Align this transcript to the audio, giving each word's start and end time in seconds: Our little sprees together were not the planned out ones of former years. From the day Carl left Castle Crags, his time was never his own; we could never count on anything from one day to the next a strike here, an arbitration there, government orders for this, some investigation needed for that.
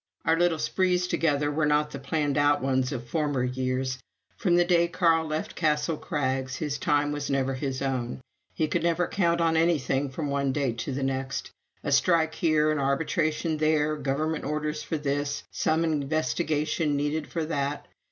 Our 0.25 0.35
little 0.35 0.57
sprees 0.57 1.05
together 1.05 1.51
were 1.51 1.67
not 1.67 1.91
the 1.91 1.99
planned 1.99 2.35
out 2.35 2.59
ones 2.63 2.91
of 2.91 3.07
former 3.07 3.43
years. 3.43 3.99
From 4.35 4.55
the 4.55 4.65
day 4.65 4.87
Carl 4.87 5.27
left 5.27 5.53
Castle 5.55 5.95
Crags, 5.95 6.55
his 6.55 6.79
time 6.79 7.11
was 7.11 7.29
never 7.29 7.53
his 7.53 7.83
own; 7.83 8.19
we 8.57 8.67
could 8.67 8.81
never 8.81 9.07
count 9.07 9.39
on 9.39 9.55
anything 9.55 10.09
from 10.09 10.27
one 10.31 10.53
day 10.53 10.73
to 10.73 10.91
the 10.91 11.03
next 11.03 11.51
a 11.83 11.91
strike 11.91 12.33
here, 12.33 12.71
an 12.71 12.79
arbitration 12.79 13.57
there, 13.57 13.95
government 13.95 14.43
orders 14.43 14.81
for 14.81 14.97
this, 14.97 15.43
some 15.51 15.83
investigation 15.83 16.95
needed 16.95 17.27
for 17.27 17.45
that. 17.45 17.87